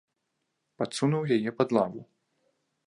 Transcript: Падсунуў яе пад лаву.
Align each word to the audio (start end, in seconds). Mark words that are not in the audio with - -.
Падсунуў 0.81 1.23
яе 1.37 1.51
пад 1.61 1.69
лаву. 1.79 2.01